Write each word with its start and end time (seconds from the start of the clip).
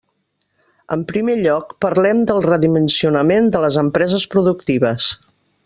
En 0.95 1.03
primer 1.11 1.35
lloc, 1.41 1.75
parlem 1.85 2.23
del 2.31 2.41
redimensionament 2.47 3.53
de 3.57 3.63
les 3.67 3.79
empreses 3.85 4.27
productives. 4.35 5.13